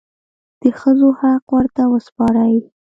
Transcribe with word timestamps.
د 0.61 0.63
ښځو 0.79 1.07
حق 1.19 1.45
ورته 1.55 1.83
وسپارئ. 1.93 2.55